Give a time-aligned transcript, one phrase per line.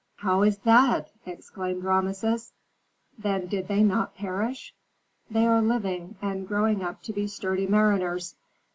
[0.15, 2.53] "How is that?" exclaimed Rameses;
[3.19, 4.73] "then did they not perish?"
[5.29, 8.33] "They are living, and growing up to be sturdy mariners.